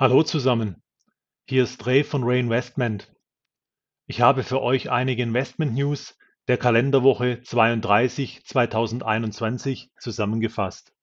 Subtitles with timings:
[0.00, 0.80] Hallo zusammen,
[1.48, 3.12] hier ist Ray von Ray Investment.
[4.06, 6.16] Ich habe für euch einige Investment News
[6.46, 10.94] der Kalenderwoche 32 2021 zusammengefasst.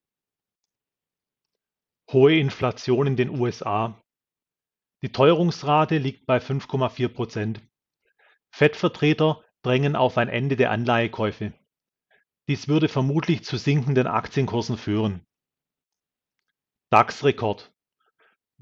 [2.09, 4.01] Hohe Inflation in den USA.
[5.01, 7.61] Die Teuerungsrate liegt bei 5,4 Prozent.
[8.51, 11.53] Fettvertreter drängen auf ein Ende der Anleihekäufe.
[12.47, 15.27] Dies würde vermutlich zu sinkenden Aktienkursen führen.
[16.91, 17.74] DAX-Rekord.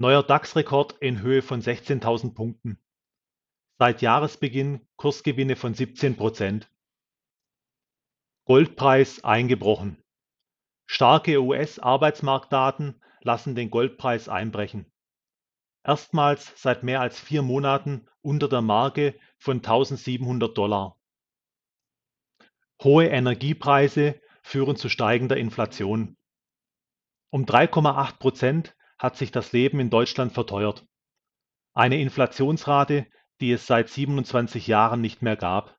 [0.04, 2.78] Neuer DAX-Rekord in Höhe von 16.000 Punkten.
[3.78, 6.70] Seit Jahresbeginn Kursgewinne von 17 Prozent.
[8.44, 9.96] Goldpreis eingebrochen.
[10.84, 14.92] Starke US-Arbeitsmarktdaten lassen den Goldpreis einbrechen.
[15.84, 21.00] Erstmals seit mehr als vier Monaten unter der Marke von 1700 Dollar.
[22.82, 26.18] Hohe Energiepreise führen zu steigender Inflation.
[27.30, 30.86] Um 3,8 Prozent hat sich das Leben in Deutschland verteuert.
[31.72, 33.06] Eine Inflationsrate,
[33.40, 35.78] die es seit 27 Jahren nicht mehr gab.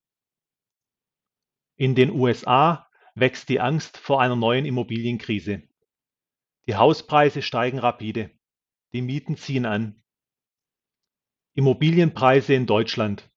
[1.78, 5.64] In den USA wächst die Angst vor einer neuen Immobilienkrise.
[6.68, 8.32] Die Hauspreise steigen rapide.
[8.94, 10.04] Die Mieten ziehen an.
[11.54, 13.32] Immobilienpreise in Deutschland.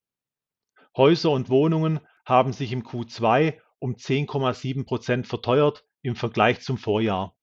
[0.97, 7.38] Häuser und Wohnungen haben sich im Q2 um 10,7 Prozent verteuert im Vergleich zum Vorjahr.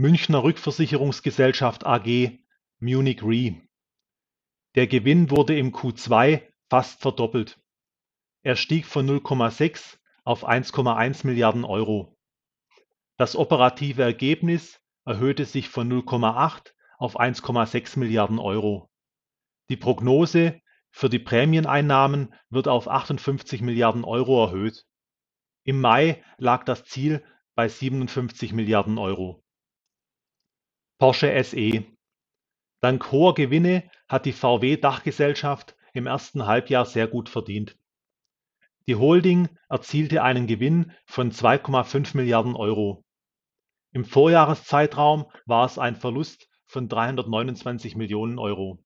[0.00, 2.38] Münchner Rückversicherungsgesellschaft AG
[2.78, 3.60] Munich Re.
[4.76, 7.58] Der Gewinn wurde im Q2 fast verdoppelt.
[8.44, 12.16] Er stieg von 0,6 auf 1,1 Milliarden Euro.
[13.16, 18.92] Das operative Ergebnis erhöhte sich von 0,8 auf 1,6 Milliarden Euro.
[19.68, 20.60] Die Prognose
[20.92, 24.86] für die Prämieneinnahmen wird auf 58 Milliarden Euro erhöht.
[25.64, 27.24] Im Mai lag das Ziel
[27.56, 29.42] bei 57 Milliarden Euro.
[30.98, 31.84] Porsche SE.
[32.80, 37.78] Dank hoher Gewinne hat die VW-Dachgesellschaft im ersten Halbjahr sehr gut verdient.
[38.88, 43.04] Die Holding erzielte einen Gewinn von 2,5 Milliarden Euro.
[43.92, 48.82] Im Vorjahreszeitraum war es ein Verlust von 329 Millionen Euro.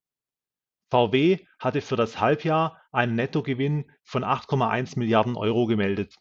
[0.91, 6.15] VW hatte für das Halbjahr einen Nettogewinn von 8,1 Milliarden Euro gemeldet.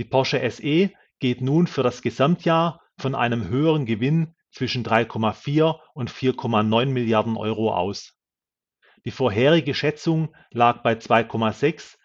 [0.00, 0.90] Die Porsche SE
[1.20, 7.74] geht nun für das Gesamtjahr von einem höheren Gewinn zwischen 3,4 und 4,9 Milliarden Euro
[7.74, 8.16] aus.
[9.04, 11.96] Die vorherige Schätzung lag bei 2,6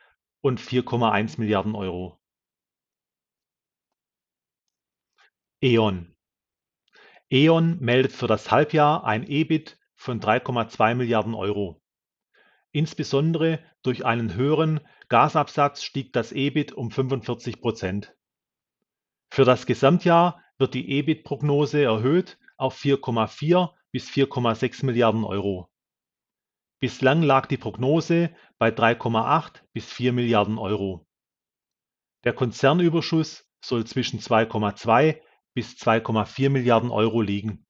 [0.42, 2.20] und 4,1 Milliarden Euro.
[5.62, 6.16] E.ON
[7.30, 11.82] E.ON meldet für das Halbjahr ein EBIT von 3,2 Milliarden Euro.
[12.72, 14.80] Insbesondere durch einen höheren
[15.10, 18.16] Gasabsatz stieg das EBIT um 45 Prozent.
[19.36, 25.70] Für das Gesamtjahr wird die EBIT-Prognose erhöht auf 4,4 bis 4,6 Milliarden Euro.
[26.80, 31.06] Bislang lag die Prognose bei 3,8 bis 4 Milliarden Euro.
[32.24, 35.20] Der Konzernüberschuss soll zwischen 2,2
[35.54, 37.68] bis 2,4 Milliarden Euro liegen.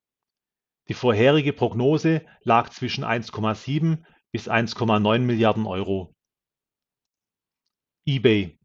[0.87, 6.13] Die vorherige Prognose lag zwischen 1,7 bis 1,9 Milliarden Euro.
[8.05, 8.55] eBay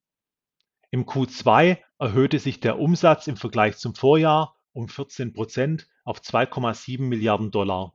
[0.91, 7.03] Im Q2 erhöhte sich der Umsatz im Vergleich zum Vorjahr um 14 Prozent auf 2,7
[7.03, 7.95] Milliarden Dollar.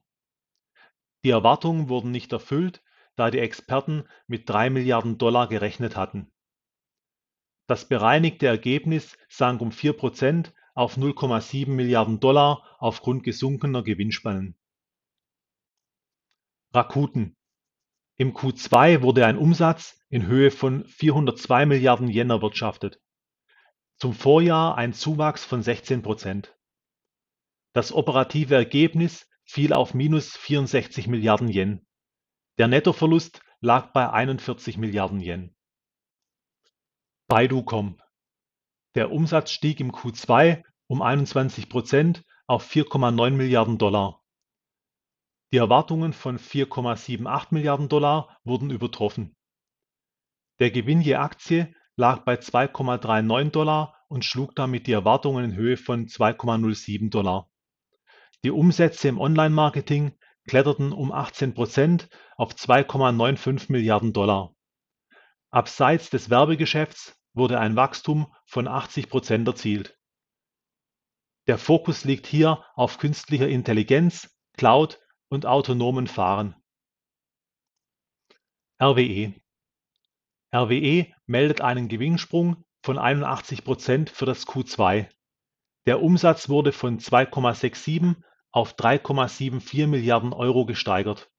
[1.24, 2.84] Die Erwartungen wurden nicht erfüllt,
[3.16, 6.32] da die Experten mit 3 Milliarden Dollar gerechnet hatten.
[7.68, 14.56] Das bereinigte Ergebnis sank um 4 Prozent auf 0,7 Milliarden Dollar aufgrund gesunkener Gewinnspannen.
[16.76, 17.36] Rakuten
[18.18, 23.02] Im Q2 wurde ein Umsatz in Höhe von 402 Milliarden Yen erwirtschaftet.
[23.98, 26.56] Zum Vorjahr ein Zuwachs von 16 Prozent.
[27.74, 31.86] Das operative Ergebnis fiel auf minus 64 Milliarden Yen.
[32.58, 35.56] Der Nettoverlust lag bei 41 Milliarden Yen.
[37.28, 38.02] Baidu.com
[38.96, 44.22] Der Umsatz stieg im Q2 um 21 Prozent auf 4,9 Milliarden Dollar.
[45.52, 49.36] Die Erwartungen von 4,78 Milliarden Dollar wurden übertroffen.
[50.60, 55.78] Der Gewinn je Aktie lag bei 2,39 Dollar und schlug damit die Erwartungen in Höhe
[55.78, 57.50] von 2,07 Dollar.
[58.44, 64.54] Die Umsätze im Online-Marketing kletterten um 18 Prozent auf 2,95 Milliarden Dollar.
[65.50, 69.98] Abseits des Werbegeschäfts wurde ein Wachstum von 80 Prozent erzielt.
[71.48, 75.00] Der Fokus liegt hier auf künstlicher Intelligenz, Cloud
[75.30, 76.56] und autonomen Fahren.
[78.82, 79.34] RWE
[80.56, 85.10] RWE meldet einen Gewinnsprung von 81 Prozent für das Q2.
[85.86, 88.16] Der Umsatz wurde von 2,67
[88.52, 91.30] auf 3,74 Milliarden Euro gesteigert.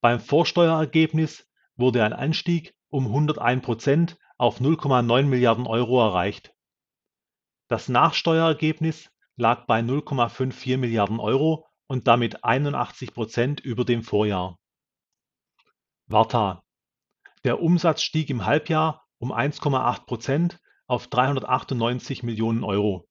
[0.00, 6.54] Beim Vorsteuerergebnis wurde ein Anstieg um 101 Prozent auf 0,9 Milliarden Euro erreicht.
[7.68, 14.58] Das Nachsteuerergebnis lag bei 0,54 Milliarden Euro und damit 81 Prozent über dem Vorjahr.
[16.06, 16.63] Warta:
[17.44, 23.06] Der Umsatz stieg im Halbjahr um 1,8 Prozent auf 398 Millionen Euro.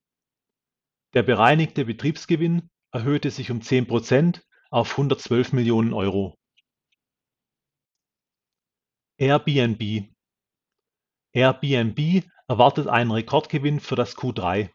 [1.13, 6.35] Der bereinigte Betriebsgewinn erhöhte sich um 10 Prozent auf 112 Millionen Euro.
[9.17, 10.09] Airbnb
[11.33, 14.71] Airbnb erwartet einen Rekordgewinn für das Q3.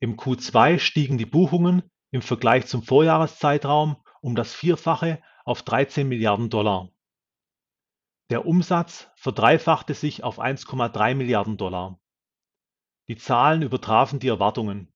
[0.00, 6.50] Im Q2 stiegen die Buchungen im Vergleich zum Vorjahreszeitraum um das Vierfache auf 13 Milliarden
[6.50, 6.90] Dollar.
[8.30, 11.98] Der Umsatz verdreifachte sich auf 1,3 Milliarden Dollar.
[13.08, 14.92] Die Zahlen übertrafen die Erwartungen.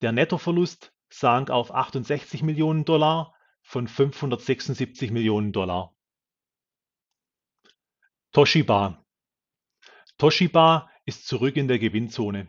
[0.00, 5.94] Der Nettoverlust sank auf 68 Millionen Dollar von 576 Millionen Dollar.
[8.32, 9.04] Toshiba
[10.16, 12.48] Toshiba ist zurück in der Gewinnzone.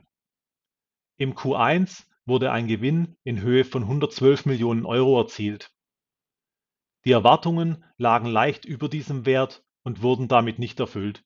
[1.17, 5.73] Im Q1 wurde ein Gewinn in Höhe von 112 Millionen Euro erzielt.
[7.05, 11.25] Die Erwartungen lagen leicht über diesem Wert und wurden damit nicht erfüllt.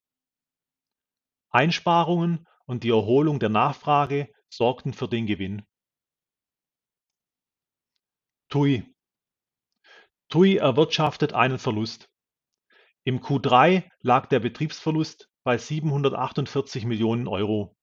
[1.49, 5.65] Einsparungen und die Erholung der Nachfrage sorgten für den Gewinn.
[8.49, 8.93] TUI
[10.29, 12.09] TUI erwirtschaftet einen Verlust.
[13.03, 17.75] Im Q3 lag der Betriebsverlust bei 748 Millionen Euro.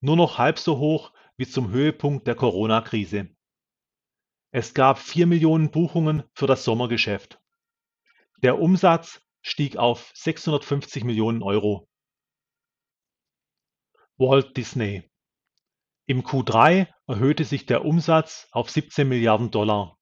[0.00, 3.34] Nur noch halb so hoch wie zum Höhepunkt der Corona-Krise.
[4.50, 7.38] Es gab 4 Millionen Buchungen für das Sommergeschäft.
[8.42, 11.86] Der Umsatz stieg auf 650 Millionen Euro.
[14.16, 15.10] Walt Disney
[16.06, 19.98] Im Q3 erhöhte sich der Umsatz auf 17 Milliarden Dollar.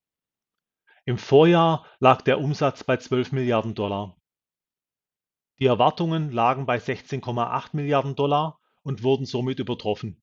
[1.05, 4.17] Im Vorjahr lag der Umsatz bei 12 Milliarden Dollar.
[5.59, 10.23] Die Erwartungen lagen bei 16,8 Milliarden Dollar und wurden somit übertroffen.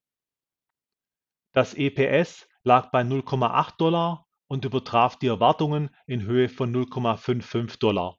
[1.51, 8.17] Das EPS lag bei 0,8 Dollar und übertraf die Erwartungen in Höhe von 0,55 Dollar.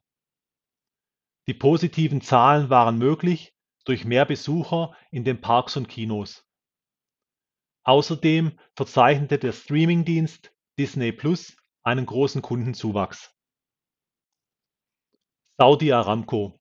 [1.47, 3.55] Die positiven Zahlen waren möglich
[3.85, 6.43] durch mehr Besucher in den Parks und Kinos.
[7.83, 13.31] Außerdem verzeichnete der Streamingdienst Disney Plus einen großen Kundenzuwachs.
[15.57, 16.59] Saudi Aramco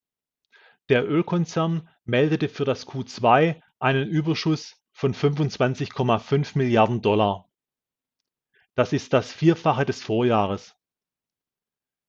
[0.90, 7.43] Der Ölkonzern meldete für das Q2 einen Überschuss von 25,5 Milliarden Dollar.
[8.74, 10.76] Das ist das Vierfache des Vorjahres.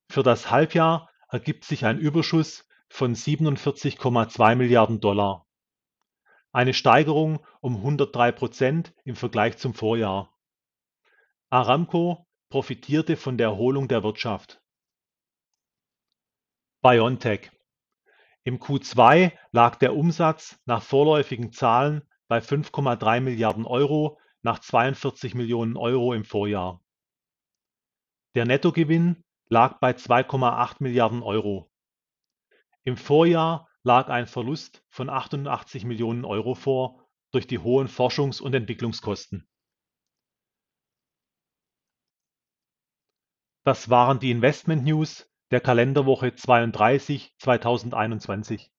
[0.09, 5.45] Für das Halbjahr ergibt sich ein Überschuss von 47,2 Milliarden Dollar,
[6.51, 10.33] eine Steigerung um 103 Prozent im Vergleich zum Vorjahr.
[11.50, 14.61] Aramco profitierte von der Erholung der Wirtschaft.
[16.81, 17.51] BioNTech
[18.44, 25.75] Im Q2 lag der Umsatz nach vorläufigen Zahlen bei 5,3 Milliarden Euro nach 42 Millionen
[25.75, 26.80] Euro im Vorjahr.
[28.36, 31.71] Der Nettogewinn lag bei 2,8 Milliarden Euro.
[32.83, 38.53] Im Vorjahr lag ein Verlust von 88 Millionen Euro vor durch die hohen Forschungs- und
[38.53, 39.50] Entwicklungskosten.
[43.64, 48.71] Das waren die Investment News der Kalenderwoche 32 2021.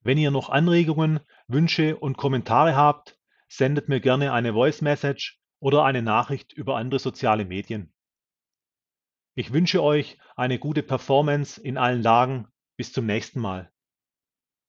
[0.00, 3.15] Wenn ihr noch Anregungen, Wünsche und Kommentare habt,
[3.48, 7.92] sendet mir gerne eine Voice Message oder eine Nachricht über andere soziale Medien.
[9.34, 13.70] Ich wünsche euch eine gute Performance in allen Lagen bis zum nächsten Mal.